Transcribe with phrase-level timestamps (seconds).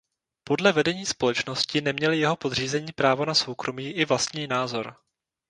[0.43, 4.95] Podle vedení společnosti neměli jeho podřízení právo na soukromí i vlastní názor.